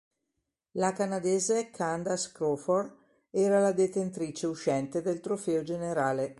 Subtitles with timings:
[0.77, 2.91] La canadese Candace Crawford
[3.29, 6.29] era la detentrice uscente del trofeo generale.